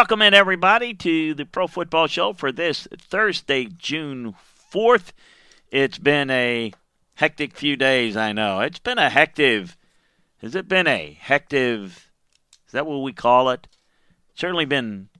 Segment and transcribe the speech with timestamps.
[0.00, 4.34] Welcome in, everybody, to the Pro Football Show for this Thursday, June
[4.72, 5.12] 4th.
[5.70, 6.72] It's been a
[7.16, 8.60] hectic few days, I know.
[8.60, 9.66] It's been a hectic.
[10.40, 11.80] Has it been a hectic?
[11.82, 13.68] Is that what we call it?
[14.34, 15.10] Certainly been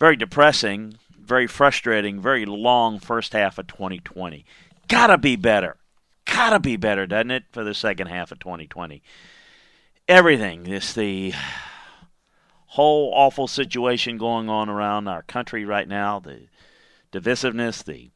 [0.00, 4.44] very depressing, very frustrating, very long first half of 2020.
[4.88, 5.76] Gotta be better.
[6.24, 9.00] Gotta be better, doesn't it, for the second half of 2020?
[10.08, 10.64] Everything.
[10.64, 11.34] This the
[12.66, 16.48] whole awful situation going on around our country right now, the
[17.12, 18.10] divisiveness, the,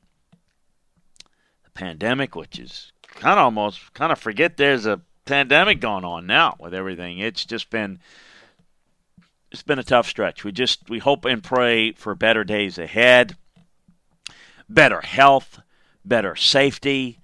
[1.65, 6.27] the pandemic, which is kind of almost kind of forget there's a pandemic going on
[6.27, 7.19] now with everything.
[7.19, 8.01] It's just been
[9.51, 10.45] it's been a tough stretch.
[10.45, 13.37] We just we hope and pray for better days ahead,
[14.69, 15.61] better health,
[16.05, 17.19] better safety,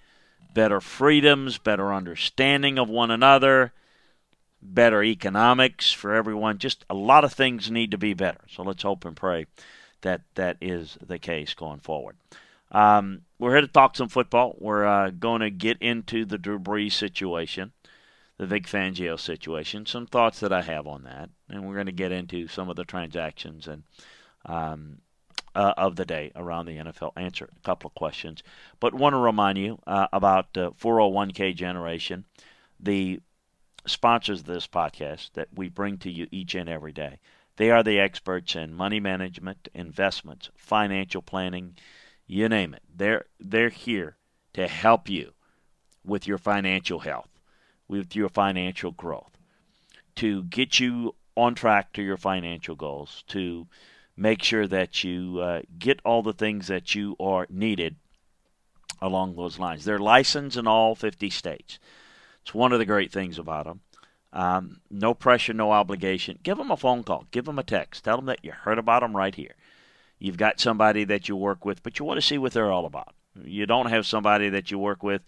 [0.55, 3.72] better freedoms, better understanding of one another
[4.62, 6.59] better economics for everyone.
[6.59, 8.41] Just a lot of things need to be better.
[8.49, 9.47] So let's hope and pray
[10.03, 12.17] that that is the case going forward.
[12.72, 14.56] Um, we're here to talk some football.
[14.59, 17.72] We're uh, going to get into the Drew Brees situation,
[18.39, 21.93] the Vic Fangio situation, some thoughts that I have on that, and we're going to
[21.93, 23.84] get into some of the transactions and
[24.45, 24.99] um,
[25.55, 27.12] uh, of the day around the NFL.
[27.16, 28.43] Answer a couple of questions,
[28.81, 32.25] but want to remind you uh, about uh, 401k generation.
[32.78, 33.21] The
[33.87, 37.19] sponsors this podcast that we bring to you each and every day.
[37.57, 41.77] They are the experts in money management, investments, financial planning,
[42.27, 42.83] you name it.
[42.95, 44.17] They're they're here
[44.55, 45.33] to help you
[46.05, 47.31] with your financial health,
[47.89, 49.39] with your financial growth,
[50.17, 53.67] to get you on track to your financial goals, to
[54.17, 57.97] make sure that you uh, get all the things that you are needed
[59.01, 59.85] along those lines.
[59.85, 61.79] They're licensed in all 50 states.
[62.47, 63.81] It's one of the great things about them.
[64.33, 66.39] Um, no pressure, no obligation.
[66.45, 67.27] Give them a phone call.
[67.33, 68.05] Give them a text.
[68.05, 69.57] Tell them that you heard about them right here.
[70.21, 72.87] You've got somebody that you work with, but you want to see what they're all
[72.87, 73.15] about.
[73.34, 75.25] You don't have somebody that you work with.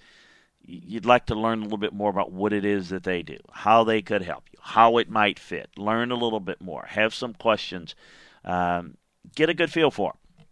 [0.61, 3.39] You'd like to learn a little bit more about what it is that they do,
[3.51, 5.71] how they could help you, how it might fit.
[5.77, 6.87] Learn a little bit more.
[6.87, 7.97] Have some questions.
[8.45, 8.97] Um,
[9.35, 10.47] get a good feel for them.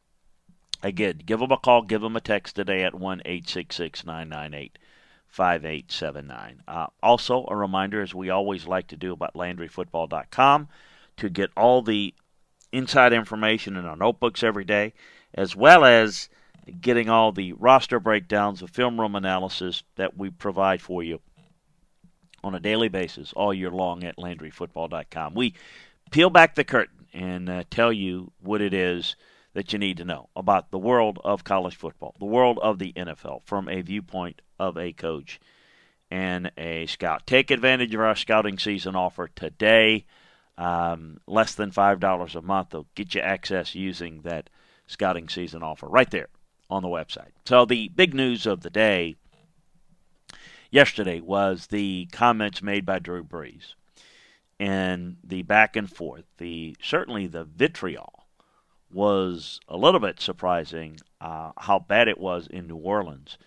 [0.83, 4.79] Again, give them a call, give them a text today at 1 866 998
[5.37, 6.63] 5879.
[6.67, 10.69] Uh, also, a reminder, as we always like to do about LandryFootball.com,
[11.19, 12.15] to get all the
[12.73, 14.95] inside information in our notebooks every day,
[15.35, 16.31] as well as
[16.81, 21.21] getting all the roster breakdowns, the film room analysis that we provide for you
[22.43, 25.35] on a daily basis all year long at LandryFootball.com.
[25.35, 25.53] We
[26.11, 29.17] peel back the curtain and uh, tell you what it is
[29.57, 32.93] that you need to know about the world of college football, the world of the
[32.93, 35.41] NFL from a viewpoint of a coach
[36.11, 37.27] and a scout.
[37.27, 40.05] Take advantage of our scouting season offer today.
[40.59, 44.51] Um, less than $5 a month will get you access using that
[44.87, 46.29] scouting season offer right there
[46.69, 47.33] on the website.
[47.47, 49.17] So, the big news of the day
[50.71, 53.73] yesterday was the comments made by Drew Brees
[54.61, 58.16] and the back and forth, the certainly the vitriol
[58.93, 63.39] was a little bit surprising uh, how bad it was in New Orleans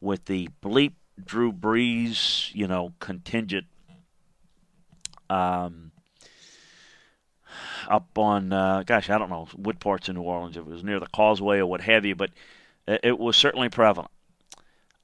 [0.00, 0.92] with the bleep
[1.22, 3.66] Drew Brees, you know, contingent
[5.30, 5.92] um,
[7.88, 10.56] up on, uh, gosh, I don't know what parts of New Orleans.
[10.56, 12.30] If it was near the Causeway or what have you, but
[12.86, 14.10] it was certainly prevalent.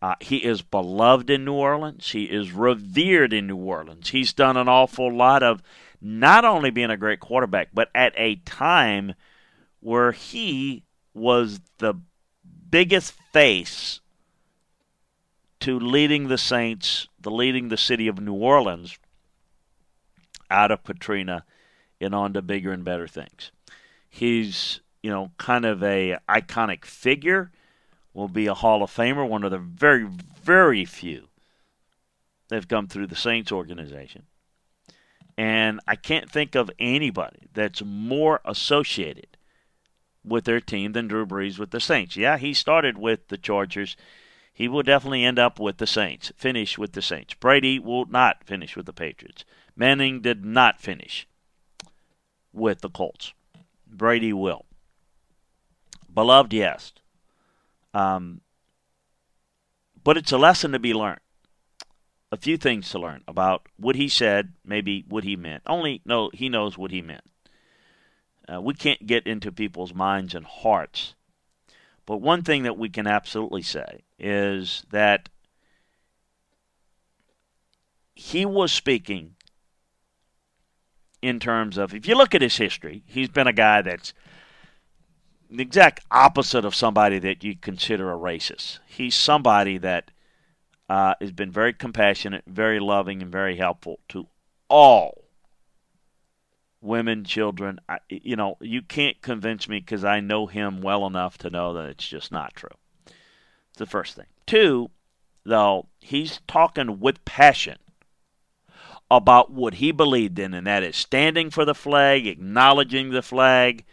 [0.02, 2.10] Uh, he is beloved in New Orleans.
[2.10, 4.08] He is revered in New Orleans.
[4.08, 5.62] He's done an awful lot of
[6.00, 9.14] not only being a great quarterback, but at a time
[9.81, 10.85] where he
[11.15, 11.94] was the
[12.71, 14.00] biggest face
[15.61, 18.99] to leading the Saints, the leading the city of New Orleans
[20.50, 21.44] out of Katrina
[22.00, 23.50] and on to bigger and better things.
[24.09, 27.50] He's, you know, kind of a iconic figure,
[28.15, 30.05] will be a Hall of Famer, one of the very,
[30.43, 31.29] very few
[32.49, 34.25] that have come through the Saints organization.
[35.38, 39.37] And I can't think of anybody that's more associated
[40.25, 42.17] with their team than Drew Brees with the Saints.
[42.17, 43.96] Yeah, he started with the Chargers.
[44.52, 47.34] He will definitely end up with the Saints, finish with the Saints.
[47.34, 49.44] Brady will not finish with the Patriots.
[49.76, 51.26] Manning did not finish
[52.52, 53.32] with the Colts.
[53.87, 54.67] Brady will.
[56.12, 56.93] Beloved, yes.
[57.94, 58.40] Um,
[60.02, 61.20] but it's a lesson to be learned.
[62.32, 65.62] A few things to learn about what he said, maybe what he meant.
[65.67, 67.25] Only no, he knows what he meant.
[68.48, 71.14] Uh, we can't get into people's minds and hearts.
[72.06, 75.28] But one thing that we can absolutely say is that
[78.14, 79.37] he was speaking
[81.22, 84.12] in terms of, if you look at his history, he's been a guy that's
[85.50, 88.78] the exact opposite of somebody that you consider a racist.
[88.86, 90.10] He's somebody that
[90.88, 94.26] uh, has been very compassionate, very loving, and very helpful to
[94.69, 95.25] all
[96.81, 97.81] women, children.
[97.88, 101.75] I, you know, you can't convince me because I know him well enough to know
[101.75, 102.71] that it's just not true.
[103.06, 104.27] It's the first thing.
[104.47, 104.91] Two,
[105.44, 107.79] though, he's talking with passion
[109.11, 113.85] about what he believed in, and that is standing for the flag, acknowledging the flag,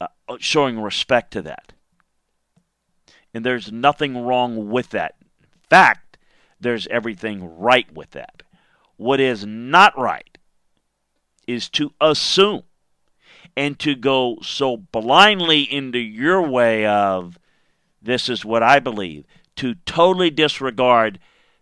[0.00, 0.06] uh,
[0.38, 1.72] showing respect to that.
[3.34, 5.16] And there's nothing wrong with that.
[5.20, 6.18] In fact,
[6.60, 8.42] there's everything right with that.
[8.96, 10.35] What is not right
[11.46, 12.62] is to assume
[13.56, 17.38] and to go so blindly into your way of
[18.02, 19.24] this is what I believe,
[19.56, 21.18] to totally disregard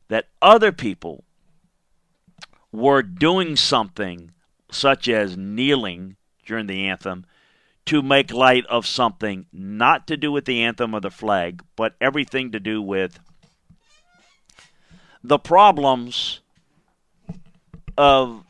[0.09, 1.25] that other people
[2.73, 4.33] were doing something
[4.71, 7.25] such as kneeling during the anthem
[7.87, 11.95] to make light of something not to do with the anthem or the flag, but
[12.01, 13.19] everything to do with
[15.23, 16.41] the problems
[17.97, 18.45] of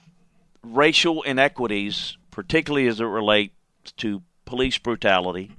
[0.65, 3.55] racial inequities, particularly as it relates
[3.99, 5.53] to police brutality.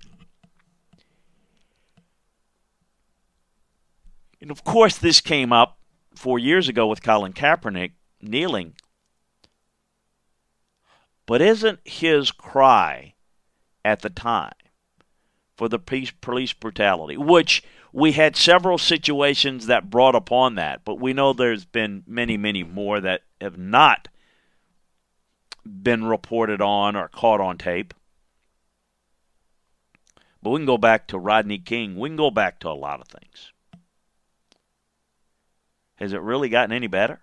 [4.41, 5.79] And of course, this came up
[6.15, 7.91] four years ago with Colin Kaepernick
[8.21, 8.73] kneeling.
[11.25, 13.15] But isn't his cry
[13.83, 14.53] at the time
[15.55, 21.13] for the police brutality, which we had several situations that brought upon that, but we
[21.13, 24.09] know there's been many, many more that have not
[25.65, 27.93] been reported on or caught on tape.
[30.41, 31.97] But we can go back to Rodney King.
[31.97, 33.51] We can go back to a lot of things.
[35.95, 37.21] Has it really gotten any better?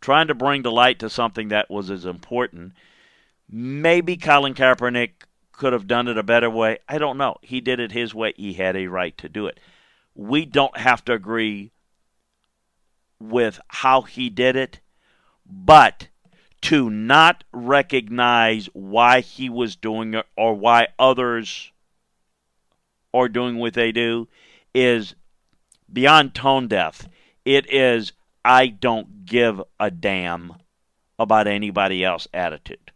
[0.00, 2.72] Trying to bring the light to something that was as important.
[3.48, 6.78] Maybe Colin Kaepernick could have done it a better way.
[6.88, 7.36] I don't know.
[7.42, 8.32] He did it his way.
[8.36, 9.60] He had a right to do it.
[10.14, 11.72] We don't have to agree
[13.18, 14.80] with how he did it,
[15.44, 16.08] but
[16.66, 21.70] to not recognize why he was doing it or why others
[23.14, 24.26] are doing what they do
[24.74, 25.14] is
[25.92, 27.08] beyond tone deaf.
[27.44, 28.12] It is,
[28.44, 30.54] I don't give a damn
[31.20, 32.90] about anybody else attitude.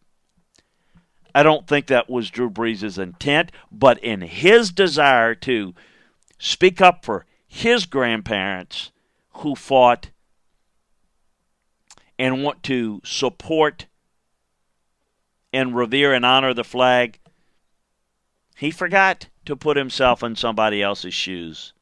[1.32, 5.76] I don't think that was Drew Brees' intent, but in his desire to
[6.40, 8.90] speak up for his grandparents
[9.34, 10.10] who fought
[12.20, 13.86] and want to support
[15.54, 17.18] and revere and honor the flag,
[18.54, 21.72] he forgot to put himself in somebody else's shoes.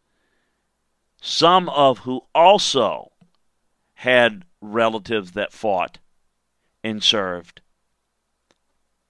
[1.20, 3.10] Some of who also
[3.94, 5.98] had relatives that fought
[6.84, 7.60] and served,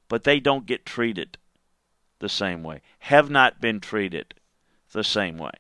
[0.09, 1.37] but they don't get treated
[2.21, 4.33] the same way, have not been treated
[4.93, 5.53] the same way,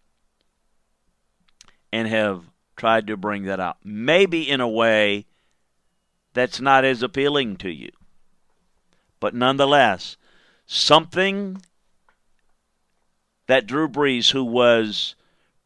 [1.92, 2.44] and have
[2.75, 3.76] tried to bring that out.
[3.84, 5.26] Maybe in a way
[6.38, 7.90] that's not as appealing to you.
[9.21, 10.16] But nonetheless,
[10.66, 11.61] something
[13.49, 15.16] that Drew Brees, who was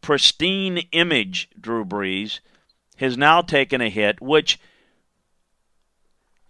[0.00, 2.40] pristine image Drew Brees,
[2.96, 4.58] has now taken a hit, which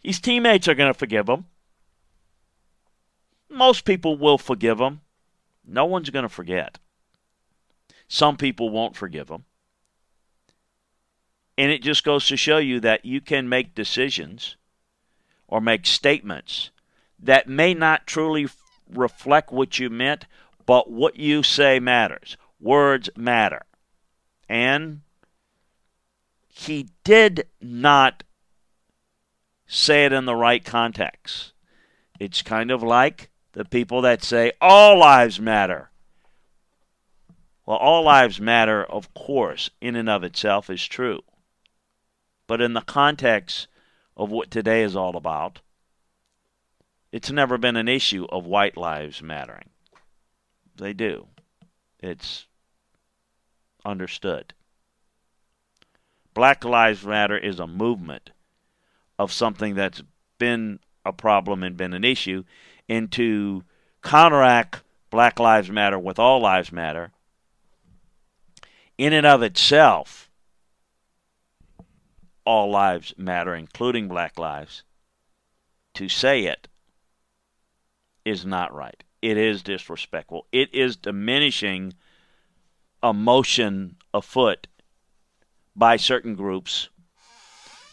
[0.02, 1.47] his teammates are going to forgive him.
[3.49, 5.00] most people will forgive him.
[5.67, 6.79] No one's going to forget.
[8.09, 9.45] Some people won't forgive them.
[11.59, 14.56] And it just goes to show you that you can make decisions
[15.47, 16.71] or make statements
[17.18, 18.49] that may not truly
[18.90, 20.26] reflect what you meant,
[20.66, 22.37] but what you say matters.
[22.61, 23.62] Words matter.
[24.49, 25.02] And
[26.49, 28.23] he did not
[29.66, 31.52] say it in the right context.
[32.18, 35.90] It's kind of like the people that say all lives matter.
[37.66, 41.23] Well, all lives matter, of course, in and of itself is true.
[42.47, 43.69] But in the context
[44.17, 45.61] of what today is all about,
[47.11, 49.71] it's never been an issue of white lives mattering.
[50.77, 51.29] They do.
[52.01, 52.47] It's
[53.85, 54.55] understood.
[56.35, 58.31] Black Lives Matter is a movement
[59.19, 60.03] of something that's
[60.39, 62.45] been a problem and been an issue,
[62.89, 63.65] and to
[64.03, 67.13] counteract Black Lives Matter with All Lives Matter,
[68.97, 70.31] in and of itself,
[72.45, 74.83] all lives matter, including black lives,
[75.95, 76.69] to say it
[78.25, 79.03] is not right.
[79.21, 80.47] It is disrespectful.
[80.53, 81.95] It is diminishing
[83.03, 84.67] a motion afoot
[85.75, 86.89] by certain groups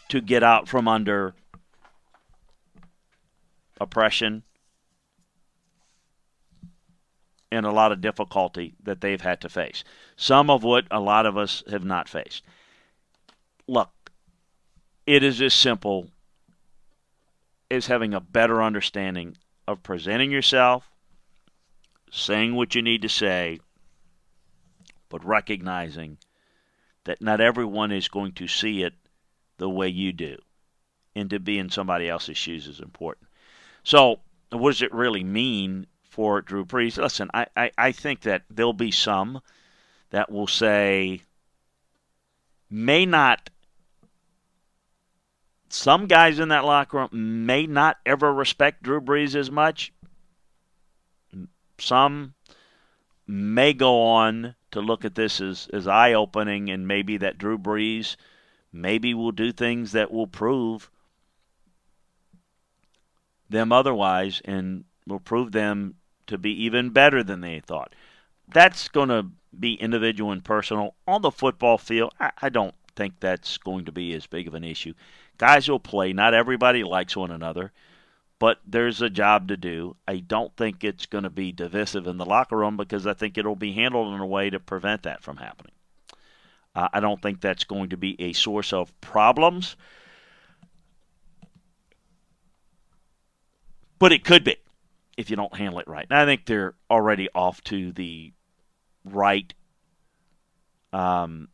[0.08, 1.34] to get out from under
[3.80, 4.42] oppression
[7.52, 9.82] and a lot of difficulty that they've had to face.
[10.16, 12.44] Some of what a lot of us have not faced.
[13.66, 13.90] Look,
[15.10, 16.08] it is as simple
[17.68, 19.36] as having a better understanding
[19.66, 20.88] of presenting yourself,
[22.12, 23.58] saying what you need to say,
[25.08, 26.16] but recognizing
[27.02, 28.94] that not everyone is going to see it
[29.58, 30.36] the way you do.
[31.16, 33.26] And to be in somebody else's shoes is important.
[33.82, 36.98] So, what does it really mean for Drew Brees?
[36.98, 39.40] Listen, I, I, I think that there'll be some
[40.10, 41.22] that will say,
[42.70, 43.50] may not,
[45.70, 49.92] some guys in that locker room may not ever respect Drew Brees as much.
[51.78, 52.34] Some
[53.26, 57.58] may go on to look at this as, as eye opening and maybe that Drew
[57.58, 58.16] Brees
[58.72, 60.90] maybe will do things that will prove
[63.48, 65.94] them otherwise and will prove them
[66.26, 67.94] to be even better than they thought.
[68.52, 69.26] That's going to
[69.58, 70.94] be individual and personal.
[71.06, 74.54] On the football field, I, I don't think that's going to be as big of
[74.54, 74.94] an issue.
[75.40, 76.12] Guys will play.
[76.12, 77.72] Not everybody likes one another
[78.40, 79.94] but there's a job to do.
[80.08, 83.36] I don't think it's going to be divisive in the locker room because I think
[83.36, 85.74] it'll be handled in a way to prevent that from happening.
[86.74, 89.76] Uh, I don't think that's going to be a source of problems,
[93.98, 94.56] but it could be
[95.18, 96.06] if you don't handle it right.
[96.08, 98.32] And I think they're already off to the
[99.04, 99.52] right
[100.94, 101.48] um,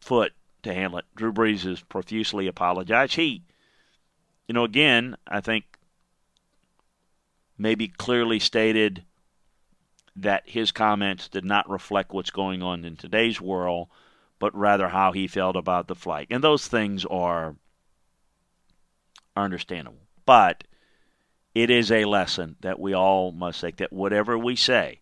[0.00, 0.32] foot
[0.64, 1.04] to handle it.
[1.14, 3.14] Drew Brees has profusely apologized.
[3.14, 3.42] He,
[4.48, 5.64] you know, again, I think
[7.56, 9.04] maybe clearly stated
[10.16, 13.88] that his comments did not reflect what's going on in today's world,
[14.38, 16.28] but rather how he felt about the flight.
[16.30, 17.56] And those things are,
[19.36, 20.00] are understandable.
[20.26, 20.64] But
[21.54, 25.00] it is a lesson that we all must take that whatever we say,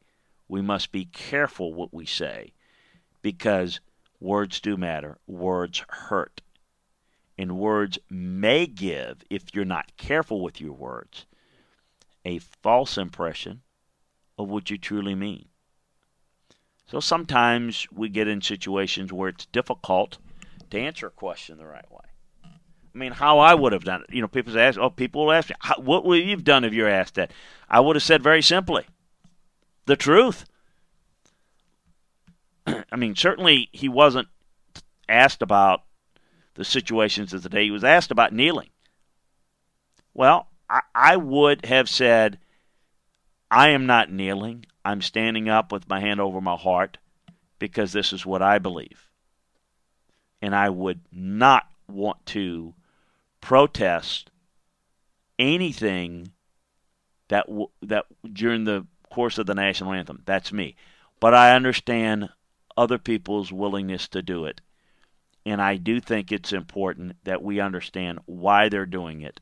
[0.49, 2.53] we must be careful what we say
[3.23, 3.81] because
[4.23, 5.19] words do matter.
[5.27, 6.41] Words hurt.
[7.37, 11.27] And words may give, if you're not careful with your words,
[12.25, 13.63] a false impression
[14.39, 15.47] of what you truly mean.
[16.87, 20.19] So sometimes we get in situations where it's difficult
[20.71, 22.05] to answer a question the right way.
[22.45, 24.15] I mean, how I would have done it.
[24.15, 26.89] You know, people ask, oh, people will ask me, what would you've done if you're
[26.89, 27.33] asked that?
[27.69, 28.85] I would have said very simply,
[29.87, 30.45] the truth.
[32.67, 34.29] I mean, certainly he wasn't
[35.09, 35.83] asked about
[36.55, 37.65] the situations of the day.
[37.65, 38.71] He was asked about kneeling.
[40.15, 42.39] Well, I, I would have said,
[43.51, 44.67] I am not kneeling.
[44.85, 46.99] I'm standing up with my hand over my heart
[47.59, 49.09] because this is what I believe.
[50.41, 52.75] And I would not want to
[53.41, 54.31] protest
[55.39, 56.33] anything
[57.29, 60.23] that w- that during the course of the national anthem.
[60.25, 60.77] That's me.
[61.21, 62.31] But I understand
[62.77, 64.61] other people's willingness to do it.
[65.45, 69.41] And I do think it's important that we understand why they're doing it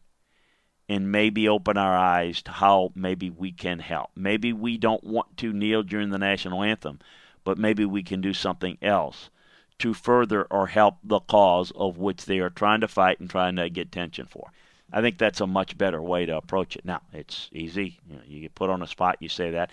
[0.89, 4.11] and maybe open our eyes to how maybe we can help.
[4.17, 6.99] Maybe we don't want to kneel during the national anthem,
[7.45, 9.31] but maybe we can do something else
[9.79, 13.57] to further or help the cause of which they are trying to fight and trying
[13.57, 14.53] to get attention for.
[14.93, 16.85] I think that's a much better way to approach it.
[16.85, 18.01] Now, it's easy.
[18.09, 19.71] You, know, you get put on a spot, you say that.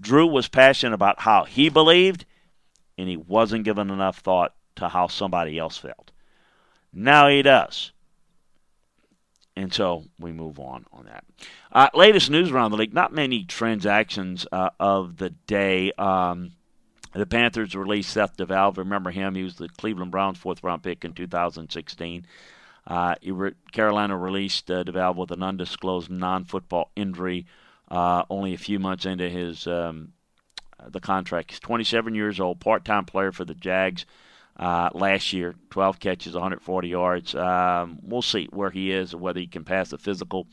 [0.00, 2.26] Drew was passionate about how he believed,
[2.98, 6.10] and he wasn't given enough thought to how somebody else felt.
[6.92, 7.92] Now he does.
[9.56, 11.24] And so we move on on that.
[11.72, 12.94] Uh, latest news around the league.
[12.94, 15.92] Not many transactions uh, of the day.
[15.92, 16.52] Um,
[17.12, 18.76] the Panthers released Seth DeValve.
[18.76, 19.34] Remember him?
[19.34, 22.26] He was the Cleveland Browns' fourth round pick in 2016.
[22.86, 27.46] Uh, re- Carolina released uh, DeValve with an undisclosed non football injury
[27.90, 30.12] uh, only a few months into his um,
[30.86, 31.50] the contract.
[31.50, 34.06] He's 27 years old, part time player for the Jags.
[34.56, 37.34] Uh, last year, 12 catches, 140 yards.
[37.34, 40.48] Um, we'll see where he is whether he can pass the physical.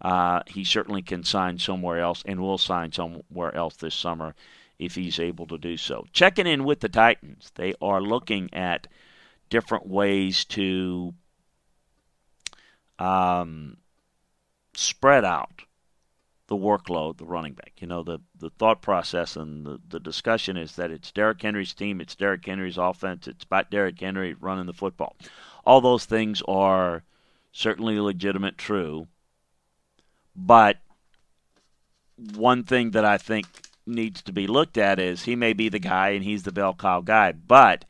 [0.00, 4.34] Uh, he certainly can sign somewhere else and will sign somewhere else this summer
[4.78, 6.06] if he's able to do so.
[6.12, 8.86] Checking in with the Titans, they are looking at
[9.50, 11.14] different ways to
[13.00, 13.76] um,
[14.74, 15.62] spread out
[16.48, 17.74] the workload, the running back.
[17.78, 21.74] You know, the, the thought process and the, the discussion is that it's Derrick Henry's
[21.74, 25.14] team, it's Derrick Henry's offense, it's about Derrick Henry running the football.
[25.64, 27.04] All those things are
[27.52, 29.06] certainly legitimate, true.
[30.34, 30.78] But
[32.34, 33.46] one thing that I think
[33.86, 36.74] needs to be looked at is he may be the guy and he's the bell
[36.74, 37.84] cow guy, but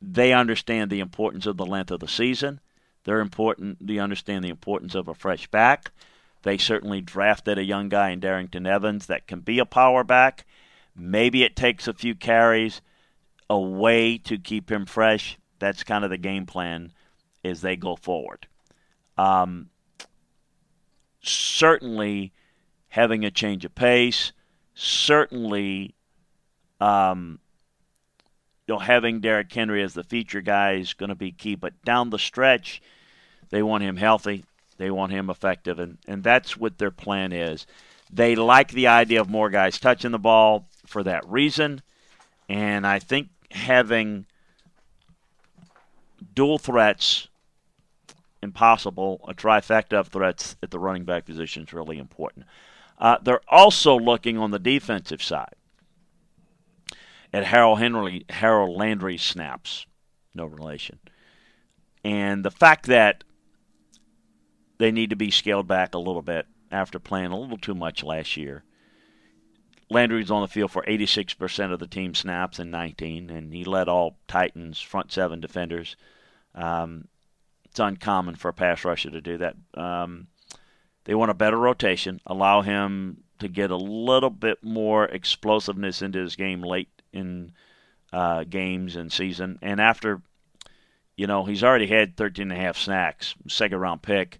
[0.00, 2.60] they understand the importance of the length of the season.
[3.04, 3.86] They're important.
[3.86, 5.90] They understand the importance of a fresh back.
[6.48, 10.46] They certainly drafted a young guy in Darrynton Evans that can be a power back.
[10.96, 12.80] Maybe it takes a few carries
[13.50, 15.36] away to keep him fresh.
[15.58, 16.94] That's kind of the game plan
[17.44, 18.46] as they go forward.
[19.18, 19.68] Um,
[21.20, 22.32] certainly,
[22.88, 24.32] having a change of pace,
[24.74, 25.94] certainly,
[26.80, 27.40] um,
[28.66, 31.56] you know, having Derrick Henry as the feature guy is going to be key.
[31.56, 32.80] But down the stretch,
[33.50, 34.46] they want him healthy.
[34.78, 37.66] They want him effective, and, and that's what their plan is.
[38.10, 41.82] They like the idea of more guys touching the ball for that reason,
[42.48, 44.24] and I think having
[46.34, 47.28] dual threats
[48.42, 52.46] impossible, a trifecta of threats at the running back position is really important.
[52.98, 55.54] Uh, they're also looking on the defensive side
[57.32, 59.86] at Harold Henry, Harold Landry snaps,
[60.34, 60.98] no relation,
[62.04, 63.24] and the fact that
[64.78, 68.02] they need to be scaled back a little bit after playing a little too much
[68.02, 68.64] last year.
[69.90, 73.88] Landry's on the field for 86% of the team snaps in 19, and he led
[73.88, 75.96] all Titans front seven defenders.
[76.54, 77.08] Um,
[77.64, 79.56] it's uncommon for a pass rusher to do that.
[79.74, 80.28] Um,
[81.04, 86.18] they want a better rotation, allow him to get a little bit more explosiveness into
[86.18, 87.52] his game late in
[88.12, 89.58] uh, games and season.
[89.62, 90.20] And after,
[91.16, 94.38] you know, he's already had 13 and a half snacks, second round pick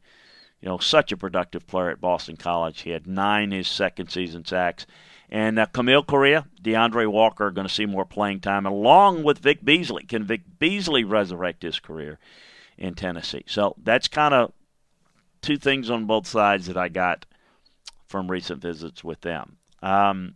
[0.60, 2.82] you know, such a productive player at Boston College.
[2.82, 4.86] He had nine his second season sacks.
[5.30, 9.38] And uh, Kamalei Correa, D'Andre Walker are going to see more playing time, along with
[9.38, 10.04] Vic Beasley.
[10.04, 12.18] Can Vic Beasley resurrect his career
[12.78, 13.44] in Tennessee?
[13.46, 14.52] So that's kind of
[15.42, 17.26] two things on both sides that I got
[18.06, 19.58] from recent visits with them.
[19.82, 20.34] Um,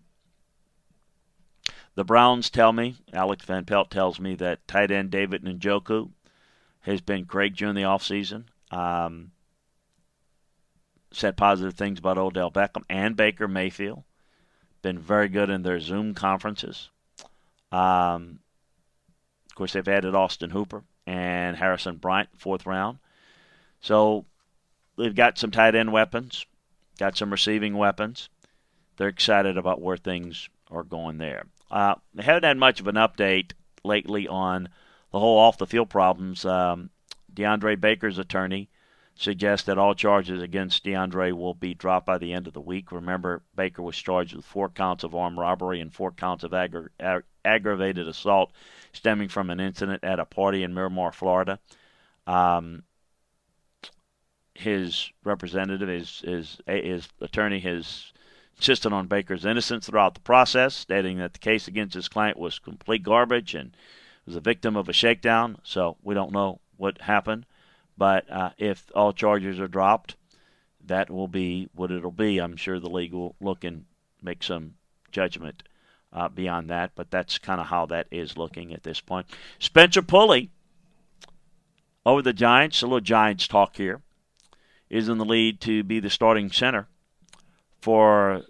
[1.95, 6.11] the Browns tell me, Alex Van Pelt tells me that tight end David Njoku
[6.81, 8.45] has been great during the offseason.
[8.71, 9.33] Um,
[11.13, 14.05] said positive things about Odell Beckham and Baker Mayfield.
[14.83, 16.91] Been very good in their Zoom conferences.
[17.71, 18.41] Um,
[19.49, 22.99] of course, they've added Austin Hooper and Harrison Bryant, fourth round.
[23.81, 24.25] So
[24.97, 26.47] they've got some tight end weapons,
[26.99, 28.29] got some receiving weapons.
[28.97, 31.47] They're excited about where things are going there.
[31.71, 33.53] Uh, they haven't had much of an update
[33.85, 34.69] lately on
[35.11, 36.45] the whole off the field problems.
[36.45, 36.91] Um,
[37.35, 38.69] DeAndre Baker's attorney
[39.15, 42.91] suggests that all charges against DeAndre will be dropped by the end of the week.
[42.91, 46.89] Remember, Baker was charged with four counts of armed robbery and four counts of aggra-
[46.99, 48.53] ag- aggravated assault
[48.93, 51.59] stemming from an incident at a party in Miramar, Florida.
[52.27, 52.85] Um,
[54.55, 58.13] his representative, his, his, his attorney, has
[58.57, 62.59] insisted on Baker's innocence throughout the process, stating that the case against his client was
[62.59, 63.77] complete garbage and
[64.27, 65.59] was a victim of a shakedown.
[65.65, 67.47] So we don't know what happened.
[67.97, 70.17] But uh, if all charges are dropped,
[70.85, 72.39] that will be what it'll be.
[72.39, 73.85] I'm sure the league will look and
[74.23, 74.75] make some
[75.11, 75.63] judgment
[76.13, 79.27] uh, beyond that, but that's kind of how that is looking at this point.
[79.59, 80.51] Spencer Pulley
[82.05, 84.03] over the Giants, a little Giants talk here,
[84.91, 86.89] is in the lead to be the starting center
[87.81, 88.43] for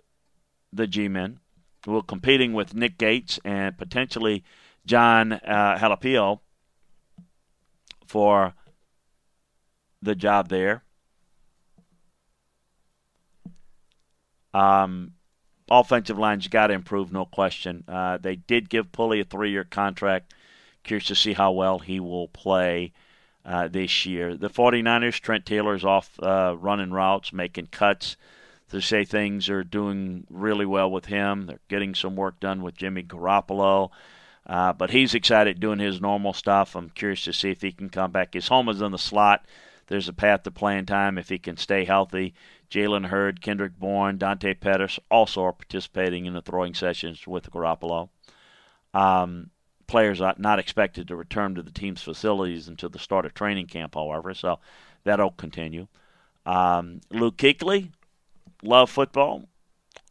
[0.72, 1.38] the G men.
[1.86, 4.42] We're competing with Nick Gates and potentially
[4.86, 6.40] Jon uh, Halapio
[8.06, 8.54] for
[10.02, 10.82] the job there.
[14.52, 15.12] Um,
[15.70, 17.84] offensive line's got to improve, no question.
[17.88, 20.34] Uh, they did give Pulley a three-year contract.
[20.84, 22.92] Curious to see how well he will play
[23.44, 24.36] uh, this year.
[24.36, 28.16] The 49ers, Trent Taylor's off uh, running routes, making cuts.
[28.70, 31.44] To say things are doing really well with him.
[31.44, 33.90] They're getting some work done with Jimmy Garoppolo.
[34.46, 36.74] Uh, but he's excited doing his normal stuff.
[36.74, 38.32] I'm curious to see if he can come back.
[38.32, 39.44] His home is in the slot.
[39.92, 42.32] There's a path to playing time if he can stay healthy.
[42.70, 48.08] Jalen Hurd, Kendrick Bourne, Dante Pettis also are participating in the throwing sessions with Garoppolo.
[48.94, 49.50] Um,
[49.86, 53.66] players are not expected to return to the team's facilities until the start of training
[53.66, 54.60] camp, however, so
[55.04, 55.88] that'll continue.
[56.46, 57.90] Um, Luke Kuechly,
[58.62, 59.44] love football.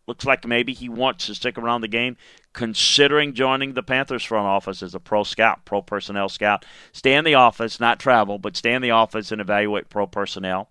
[0.07, 2.17] Looks like maybe he wants to stick around the game,
[2.53, 6.65] considering joining the Panthers front office as a pro scout, pro personnel scout.
[6.91, 10.69] Stay in the office, not travel, but stay in the office and evaluate pro personnel.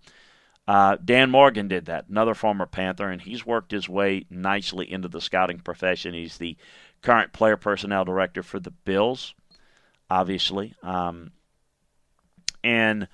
[0.66, 5.08] Uh, Dan Morgan did that, another former Panther, and he's worked his way nicely into
[5.08, 6.14] the scouting profession.
[6.14, 6.56] He's the
[7.02, 9.34] current player personnel director for the Bills,
[10.08, 10.74] obviously.
[10.82, 11.32] Um,
[12.62, 13.08] and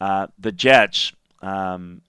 [0.00, 2.02] uh, the Jets um,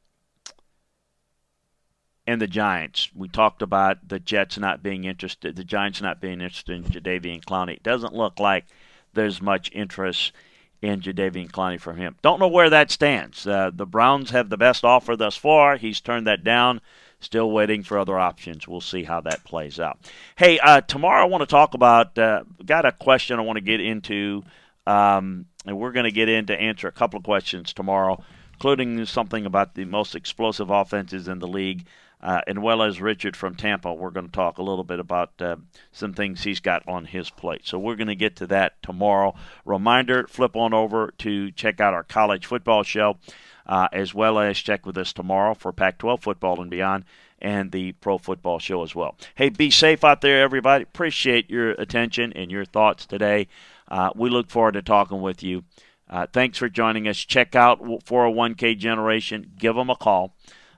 [2.29, 3.09] and the Giants.
[3.15, 7.43] We talked about the Jets not being interested, the Giants not being interested in Jadeveon
[7.43, 7.77] Clowney.
[7.77, 8.65] It doesn't look like
[9.13, 10.31] there's much interest
[10.79, 12.17] in Jadeveon Clowney from him.
[12.21, 13.47] Don't know where that stands.
[13.47, 15.77] Uh, the Browns have the best offer thus far.
[15.77, 16.81] He's turned that down.
[17.19, 18.67] Still waiting for other options.
[18.67, 19.97] We'll see how that plays out.
[20.37, 22.15] Hey, uh, tomorrow I want to talk about.
[22.15, 24.43] Uh, got a question I want to get into,
[24.85, 29.03] um, and we're going to get in to answer a couple of questions tomorrow, including
[29.05, 31.87] something about the most explosive offenses in the league.
[32.21, 35.31] Uh, and well as Richard from Tampa, we're going to talk a little bit about
[35.39, 35.55] uh,
[35.91, 37.61] some things he's got on his plate.
[37.63, 39.35] So we're going to get to that tomorrow.
[39.63, 43.17] Reminder: flip on over to check out our college football show,
[43.65, 47.05] uh, as well as check with us tomorrow for Pac-12 football and beyond,
[47.41, 49.15] and the pro football show as well.
[49.35, 50.83] Hey, be safe out there, everybody.
[50.83, 53.47] Appreciate your attention and your thoughts today.
[53.87, 55.63] Uh, we look forward to talking with you.
[56.09, 57.17] Uh, thanks for joining us.
[57.17, 59.51] Check out 401k Generation.
[59.57, 60.33] Give them a call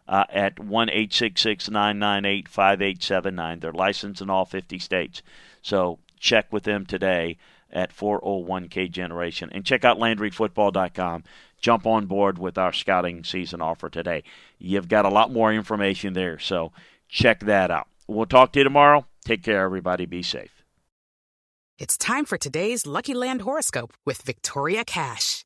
[0.08, 3.60] uh, at 1 998 5879.
[3.60, 5.22] They're licensed in all 50 states.
[5.62, 7.38] So check with them today
[7.72, 9.50] at 401k Generation.
[9.52, 11.24] And check out LandryFootball.com.
[11.62, 14.24] Jump on board with our scouting season offer today.
[14.58, 16.72] You've got a lot more information there, so
[17.08, 17.88] check that out.
[18.08, 19.06] We'll talk to you tomorrow.
[19.24, 20.06] Take care, everybody.
[20.06, 20.64] Be safe.
[21.78, 25.46] It's time for today's Lucky Land horoscope with Victoria Cash.